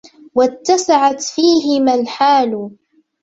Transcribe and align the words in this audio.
وَاتَّسَعَتْ 0.35 1.23
فِيهِمَا 1.23 1.93
الْحَالُ 1.93 2.71